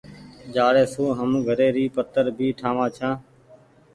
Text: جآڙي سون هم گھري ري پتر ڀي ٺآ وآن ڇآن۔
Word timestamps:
جآڙي 0.53 0.83
سون 0.93 1.09
هم 1.19 1.31
گھري 1.47 1.67
ري 1.75 1.85
پتر 1.95 2.25
ڀي 2.37 2.47
ٺآ 2.59 2.69
وآن 2.77 2.89
ڇآن۔ 2.95 3.13